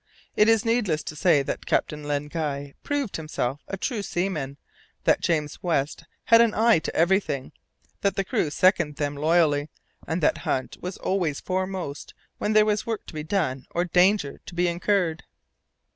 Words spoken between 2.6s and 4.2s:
proved himself a true